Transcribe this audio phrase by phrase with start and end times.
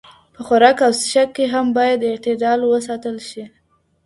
[0.33, 3.43] په خوراک او څښاک کي هم بايد اعتدال وساتل سي.